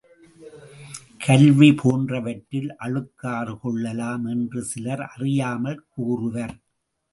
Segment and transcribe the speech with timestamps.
[1.25, 6.55] கல்வி போன்றவற்றில் அழுக்காறு கொள்ளலாம் என்று சிலர் அறியாமல் கூறுவர்.